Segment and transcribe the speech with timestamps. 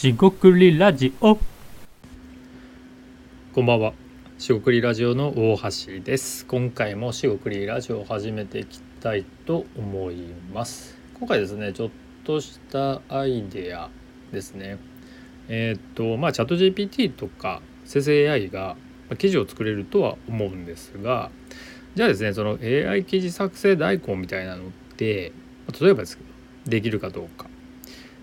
[0.00, 1.36] しごくりラジオ
[3.52, 3.94] こんばんは。
[4.38, 6.46] しごくりラジオの大橋です。
[6.46, 10.18] 今回もしごくりラジオを始めていきたいと思い
[10.54, 10.96] ます。
[11.18, 11.90] 今回ですね、ちょっ
[12.22, 13.90] としたアイデア
[14.30, 14.78] ですね。
[15.48, 18.76] えーっと、まあ、チャット GPT とか生成 AI が
[19.10, 21.32] ま記事を作れるとは思うんですが、
[21.96, 25.32] じゃあですね、その AI 記事作成代行みたいなのって、
[25.66, 27.48] ま例えばですけど、できるかどうか。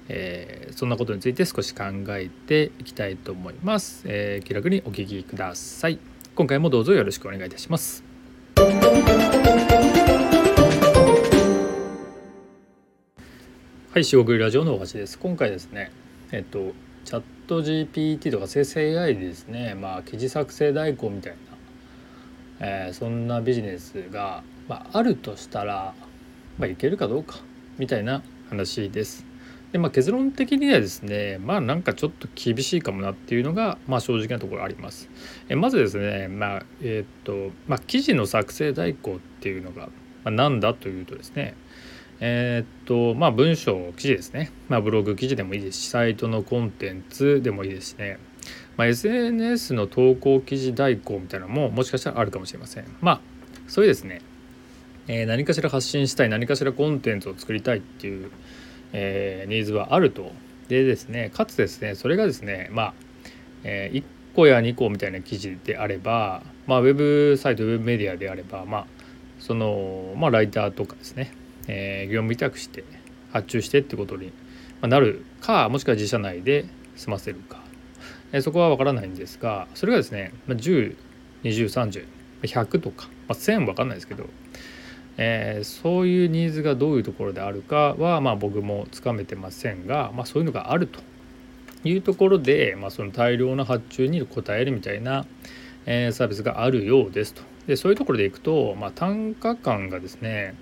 [0.09, 5.99] えーそんなことについて少し考えていきたいと思います、えー気楽にお聞きください。
[6.35, 8.03] 今回もどうぞよろしくお願いいたします。
[13.93, 15.17] はい四国ラジオの大橋です。
[15.17, 15.91] 今回ですね
[16.33, 16.73] えっと
[17.05, 21.33] チャット GPT とか生成 AI でですねまあ記事作成代行みたい
[22.59, 25.93] な、えーそんなビジネスが、まあ、あるとしたら、
[26.57, 27.37] まあ、いけるかどうか
[27.77, 29.25] みたいな話です。
[29.75, 35.09] でまあ、結論的にはですねまあなんかちょっと厳しいかもなっていうのが、まあ、正直なところあります。
[35.49, 39.87] えまずですねまあえーっとまあ記事の作成代行っていうのが、
[40.23, 41.55] まあ、何だというとですね
[42.21, 48.17] えーっとまあ文章記事ですね、まあ、ブログ記事でもいいですしサイトのコンテンツでもいいですしね、
[48.77, 52.85] まあ、SNS の投稿記事代行みたいなのももしかしたらあるかもしれません。
[53.01, 53.21] まあ
[53.67, 54.21] そういうですね、
[55.09, 58.31] えー何かしら発信したい何かしらコンテンツを作りたいっていう
[58.93, 60.31] えーニーズはあると。
[60.67, 62.93] でですねかつですねそれがですねまあ、
[63.63, 64.03] え1
[64.35, 68.85] 個や2個みたいな記事であれば、まあ、ウェブサイトウェブメディアであればまあ
[69.39, 71.31] そのまあライターとかですね、
[71.67, 72.83] えー業務委託して
[73.31, 74.31] 発注してってことに
[74.81, 77.61] なるかもしくは自社内で済ませるか、
[78.31, 84.27] えーそこは分からないんですがそれがですね、まあ、102030100とか、まあ、1000分かんないですけど
[85.17, 90.99] えーそういうニーズがどういうところであるかは、まあ、僕もつかめてませんが、まあ、そういうのがあると
[91.83, 95.25] いうところで、まあ、その大量の発注に応えるみたいな、
[95.85, 97.41] えーサービスがあるようですと。
[97.67, 100.55] でそういうところでいくと、まあ、単価感がですね、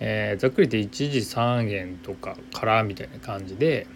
[0.00, 3.86] えーざっくり言って1時3円とかからみたいな感じで、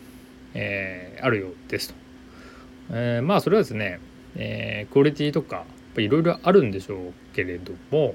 [0.55, 1.95] えあるようですと。
[2.93, 3.99] えまあそれはですね、
[4.37, 5.65] えクオリティとか
[5.97, 8.15] いろいろあるんでしょうけれども、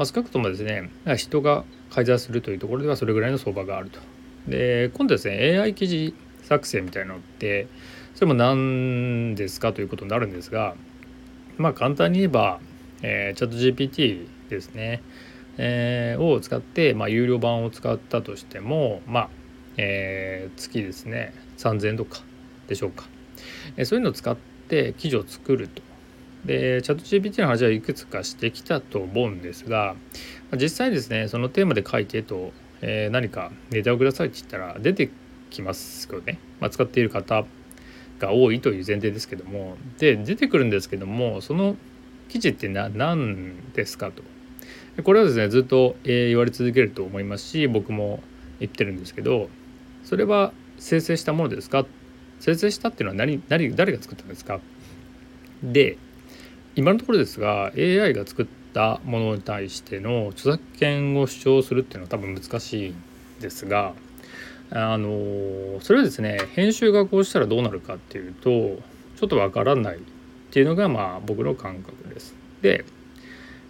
[0.00, 0.88] まあ、少なくともですね
[1.18, 4.00] 人が介在するというところではそれぐらいの相場があると。
[4.48, 7.68] で今度ですね AI 記事作成みたいなのって
[8.14, 10.74] それも何ですかということになるんですが
[11.58, 12.60] まあ簡単に言えば、
[13.02, 15.02] えー、チャット GPT ですね、
[15.58, 19.28] えーを使って、まあ、有料版を使ったとしてもまあ、
[19.76, 22.22] えー月ですね3000円とか
[22.68, 23.04] でしょうか、
[23.76, 25.82] えーそういうのを使って記事を作ると
[26.44, 29.94] でチャット GPT の話はいくつかしてきたと思うんですが
[30.54, 35.10] 実際ですねそのテーマで書いてと、えー何かネタをくださいって言ったら出て
[35.50, 37.44] きますよね、まあ、使っている方
[38.18, 39.76] が多いという前提ですけども。
[39.98, 41.76] で出てくるんですけどもその
[42.28, 44.22] 記事って何ですかと。
[45.02, 48.22] これはですねずっと、えー言われ続けると思いますし僕も
[48.60, 49.48] 言ってるんですけど
[50.04, 51.86] それは生成したものですか？
[52.40, 54.60] 生成したっていうのは何何誰が作ったんですか？
[55.62, 55.98] で
[56.80, 62.94] 今のところですが AI が作ったものに対しての著作権を主張するっていうのは多分難しいん
[63.38, 63.92] ですが
[64.70, 68.50] あのそれはですね編集がこうしたらどうなるかっていうと
[69.18, 70.00] ちょっとわからないっ
[70.50, 72.34] ていうのがまあ僕の感覚です。
[72.62, 72.86] で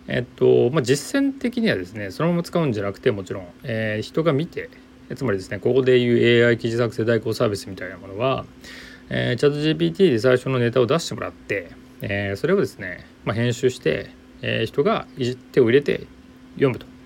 [0.07, 4.71] えっとまあ、実践的にはですねそのまま使うんじゃなくてもちろん、えー人が見て
[5.17, 8.45] つまりですねここでいう AI 記事作成代行サービスみたいなものは、
[9.09, 11.71] えー、チャット GPT で最初のネタを出してもらって、
[12.03, 14.11] えーそれをですね、まあ、編集して、
[14.43, 16.07] えー人がいじ手を入れて
[16.55, 16.97] 読むと、まあ、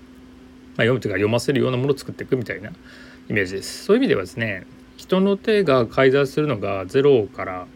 [0.77, 2.71] 読むというか読ませるようなものを作っていくみたいな
[3.29, 3.85] イメージです。
[3.85, 4.65] そういう意味ではですね
[4.97, 7.67] 人の手が介在するのが0から、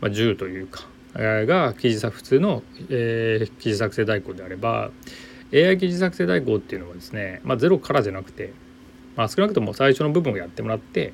[0.00, 4.90] ま、10というか、が記事作普通の、えー記事作成代行であれば
[5.52, 8.52] AI 記事作成代行っていうのはですね、まあ、0からじゃなくて、
[9.16, 11.12] まあ、少なくとも最初の部分をやってもらって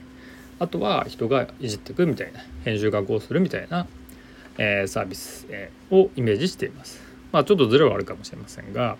[0.59, 3.87] あとは人がいじっていくみたいな編集加工するみたいな、
[4.59, 7.07] えーサービス、えーをイメージしています。
[7.33, 8.97] まあちょっとズレはあるかもしれませんが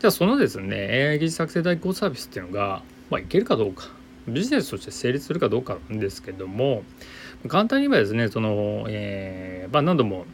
[0.00, 3.86] じゃあそのですね AI 技術作成代行サービスっていうのが、まあ、いけるかどうか
[4.28, 6.82] ビジネスとして成立するかどうかなんですけども
[7.48, 10.24] 簡単に言えばですねその、えーまあ、何度も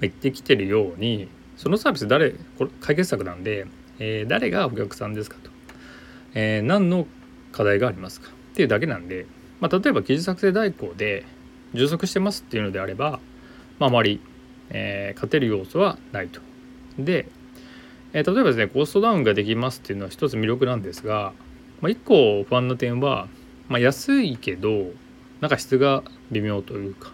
[0.00, 3.66] 言ってきてるようにそのサービス誰これ解決策なんで、
[3.98, 5.50] えー誰がお客さんですかと、
[6.34, 7.06] えー何の
[7.52, 9.26] 課題がありますかっていうだけなんで、
[9.60, 11.24] まあ、例えば記事作成代行で
[11.74, 13.18] 充足してますっていうのであれば、
[13.80, 14.20] まあ、あまり、
[14.70, 16.40] えー勝てる要素はないと。
[16.98, 17.26] で、
[18.12, 21.32] えー例えばですねコストダウンができますっていうのは一つ魅力なんですが、
[21.80, 23.26] まあ、一個不安な点は、
[23.68, 24.92] まあ、安いけど
[25.40, 27.10] なんか質が微妙というか。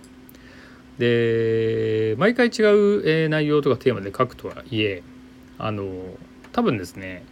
[0.99, 5.03] で毎回違う、え内容とかテーマで書くとはいえ
[5.59, 5.85] あの
[6.53, 7.25] 多分ですね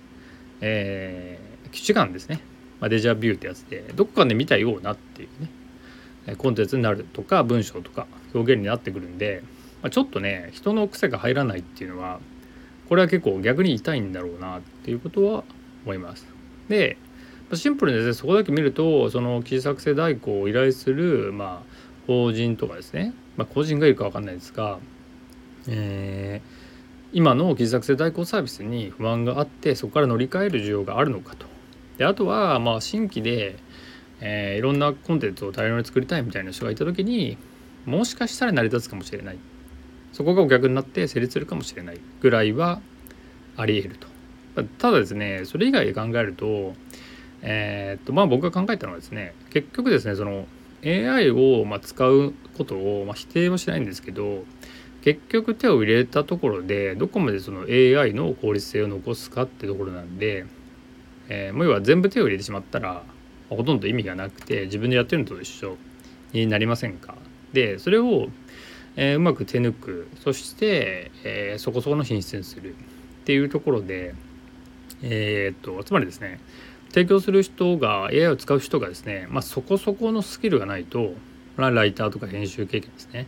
[0.60, 2.40] えー、基地感ですね、
[2.80, 5.50] まあ、デジャビューってやつでどこかで見たようなっていうね。
[6.38, 9.42] コンテンツになるとか文章とか表現になってくるんで、
[9.82, 12.20] まあ、ちょっとね人の癖が入らないっていうのは
[12.88, 15.44] これは結構逆に痛いんだろうなっていうことは
[15.84, 16.26] 思います。
[16.68, 16.96] で
[17.52, 21.74] シンプルにですねそこだけ見るとその記事作成代行を依頼する、まあ、
[22.06, 24.78] 法人とかですね、まあ、個人がいるか分かんないですが、
[25.68, 26.48] えー、
[27.12, 31.46] 今の記事作成代行サービスに不安があってそこから乗り換える需要があるのかと。
[31.98, 33.56] であとはまあ新規で、
[34.20, 37.36] えー、いろんなコンテンツを大量に作りたいみたいな人がいた時に
[37.86, 39.38] もしかしたら成り立つかもしれない
[40.12, 42.80] そこがお客になって成立するかもしれないぐらいは
[43.56, 44.14] ありえると。
[44.78, 46.74] ただですねそれ以外で考えると
[47.42, 50.46] えー、っとまあ僕が考えたのはですね結局ですねその
[50.84, 54.44] AI をま使うことをま否定はしないんですけど
[55.02, 60.46] 結局手を入れたところでどこまでその AI の効率性を残すかってところなんで、
[61.28, 63.02] えー、もう要は全部手を入れてしまったら
[63.50, 65.76] ほとんど意味がなくて自分でやってるのと一緒
[66.32, 67.14] になりませんか？
[67.52, 68.28] でそれを、
[68.96, 72.76] えー、うまく手抜くそして、えー、そこそこの品質にするっ
[73.24, 74.14] ていうところで
[75.02, 76.40] えー、っとつまりですね
[76.90, 81.12] 提供する人が AI を使う人がですね、まあ、そこそこのスキルがないと
[81.56, 83.26] ライターとか編集経験ですね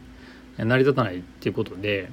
[0.56, 2.08] 成り立たないっていうことで、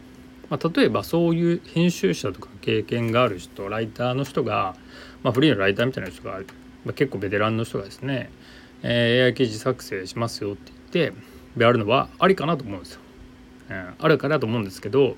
[0.50, 4.76] まあ、例えばそういう編集者とか経験がある人ライターの人が、
[5.22, 6.40] まあ、フリーのライターみたいな人が、
[6.85, 8.30] まあ、結構ベテランの人がですね、
[8.81, 11.19] えー、AI 記事作成しますよって言って
[11.57, 13.01] であるのはありかなと思うんですよ。
[13.69, 15.15] うん、あるかなと思うんですけど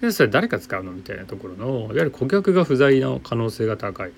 [0.00, 4.12] でそれ誰が使うのみたいなところのいわゆる顧客が不在の可能性が高いっ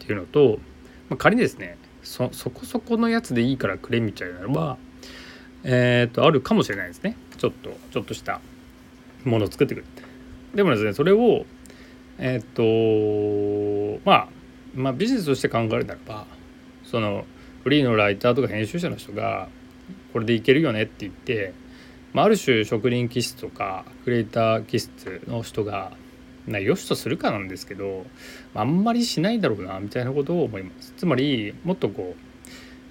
[0.00, 0.58] ていうのと
[1.08, 4.76] まあ、仮にですねそそこそこのやつでいいからくれみたいなのは
[5.64, 8.40] えっ、とあるかもしれないですねちょっとちょっとした
[9.24, 9.86] ものを作ってくる
[10.54, 11.44] でもですねそれを
[12.18, 14.28] えっ、とまあ
[14.76, 16.26] まあビジネスとして考えるならば
[16.84, 17.24] その
[17.64, 19.48] フリーのライターとか編集者の人が
[20.12, 21.52] これでいけるよねって言って、
[22.12, 25.92] まあ、ある種職人気質とかクリエイター気質の人が
[26.46, 28.06] な良しとするかなんですけど
[28.54, 30.94] あんまりしないだろうなみたいなことを思います。
[30.96, 32.26] つまりもっとこう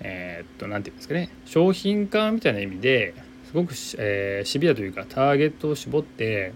[0.01, 3.13] えー、っと何て言うんですかね商品化みたいな意味で
[3.45, 6.53] すごく、えー、シビアというかターゲットを絞って、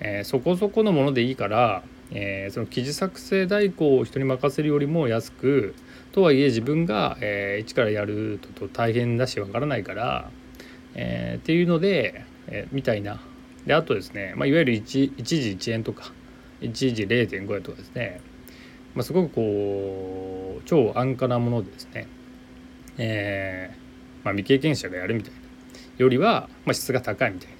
[0.00, 1.82] えー、そこそこのものでいいから、
[2.14, 5.74] えその記事作成代行を人に任せるよりも安く
[6.12, 10.30] とはいえ自分が、え一からやると大変だしわからないから、
[10.94, 13.20] えっていうので、えみたいな。
[13.66, 16.12] であとですね、まあ、いわゆる 1, 1時1円とか
[16.60, 18.20] 一時0.5円とかですね、
[18.94, 22.08] まあ、すごくこう超安価なものでですね、
[22.98, 25.42] えーまあ、未経験者がやるみたいな。
[25.98, 27.56] よりは、まあ、質が高いみたいな、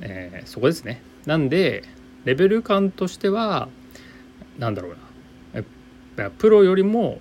[0.00, 1.02] えー、そこですね。
[1.26, 1.84] なんで
[2.26, 3.70] レベル感としては
[4.58, 4.96] 何だろう
[6.18, 6.30] な。
[6.30, 7.20] プロよりも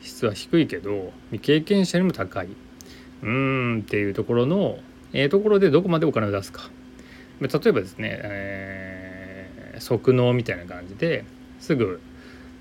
[0.00, 2.46] 質は低いけど未経験者にも高い。
[2.46, 4.78] うーんっていうところの、
[5.12, 6.70] えー、ところでどこまでお金を出すか。
[7.40, 9.26] 例えばですね、えー
[9.80, 11.24] 即納みたいな感じで
[11.60, 12.00] すぐ、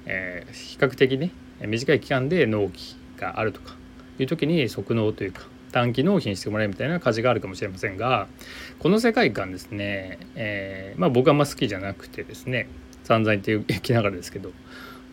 [0.06, 3.76] えー、比較的ね短い期間で納期があるとか
[4.20, 5.44] いう時に即納というか
[5.76, 8.30] 短期納品してもらえるみたいな感じがあるかもしれませんが
[8.80, 12.70] この世界観ですね、えー、まあ僕はあんま好きじゃなくてですね
[13.04, 14.54] 散々言っていきながらですけど、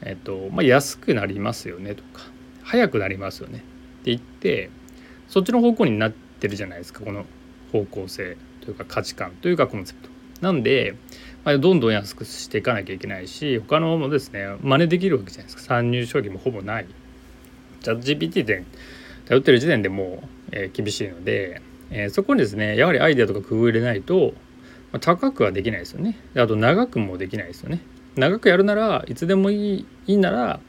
[0.03, 2.23] えっとまあ、安くなりますよねとか
[2.63, 3.61] 早くなりますよねっ
[4.05, 4.71] て言って
[5.27, 7.27] そっちの方向になってるじゃないですかこの
[7.73, 10.11] 方向性というか価値観というかコンセプト。
[10.43, 10.95] なんで
[11.45, 16.87] まあ、どんどん安くしていかなきゃいけないし他のもですね真似できるわけじゃないですか参入障壁もほぼない
[17.81, 18.65] チャット GPT で
[19.27, 24.35] 頼ってる時点でもう、え、厳しいので、え、そこにですねやはりアイデアとか工夫入れないと、
[24.93, 27.81] ま、高くはできないですよねであと長くもできないですよね
[28.17, 30.61] 長くやるならいつでもいいいいなら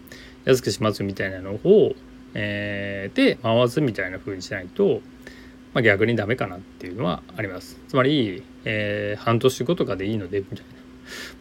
[0.46, 1.94] 安くしますみたいなのを、
[2.34, 5.02] えー、で回すみたいな風にしないと
[5.74, 7.80] まあ、逆にダメかなっていうのはあります。
[7.88, 10.66] つまり、えー、半年後とかでいいのでみたい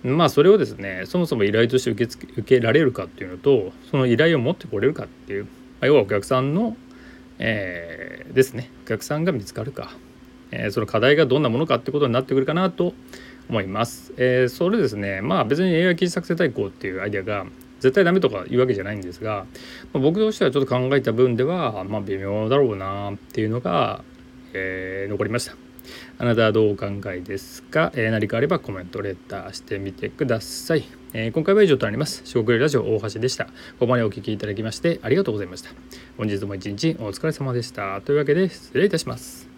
[0.05, 0.11] な。
[0.11, 5.51] まあそれをですねそもそも依頼として受け付け受けられるかっていうのとその依頼を持ってこれるかっていう、ま
[5.83, 6.77] あ、要はお客さんの、
[7.45, 9.91] えー、ですねお客さんが見つかるか、
[10.53, 12.95] えー、その課題がどんなものかってことになってくるかなと
[13.49, 14.15] 思います。
[14.17, 17.47] えー、それですねまあ別に AI 記事作成代行っていうアイデアが
[17.81, 19.45] 絶対ダメとかいうわけじゃないんですが、
[19.93, 24.05] まあ、僕としてはちょっと考えた分ではまあ微妙だろうなっていうのが
[24.55, 25.62] えー、残りました。
[26.19, 32.23] あなたはどうお考えですか、えー、何かあればコメントレターしてみてください、えー、今回は以上となります。
[32.25, 33.45] 四国ラジオ大橋でした。
[33.45, 35.71] ここまでお聴きいただきましてありがとうございました。
[36.17, 38.01] 本日も一日お疲れ様でした。
[38.03, 39.52] というわけで失礼いたします。